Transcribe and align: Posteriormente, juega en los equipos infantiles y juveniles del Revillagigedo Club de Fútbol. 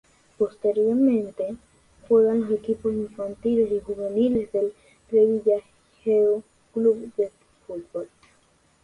Posteriormente, 0.39 1.55
juega 2.07 2.31
en 2.31 2.41
los 2.41 2.51
equipos 2.53 2.91
infantiles 2.91 3.71
y 3.71 3.81
juveniles 3.81 4.51
del 4.51 4.73
Revillagigedo 5.11 6.41
Club 6.73 7.13
de 7.17 7.29
Fútbol. 7.67 8.09